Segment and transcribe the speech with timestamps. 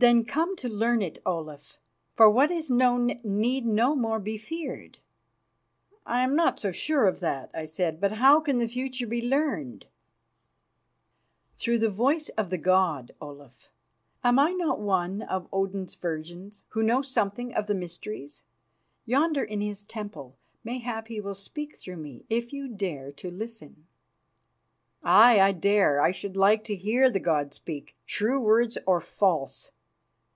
[0.00, 1.80] "Then come to learn it, Olaf,
[2.14, 4.98] for what is known need no more be feared."
[6.06, 8.00] "I am not so sure of that," I said.
[8.00, 9.86] "But how can the future be learned?"
[11.56, 13.70] "Through the voice of the god, Olaf.
[14.22, 18.44] Am I not one of Odin's virgins, who know something of the mysteries?
[19.04, 23.84] Yonder in his temple mayhap he will speak through me, if you dare to listen."
[25.02, 26.00] "Aye, I dare.
[26.00, 29.72] I should like to hear the god speak, true words or false."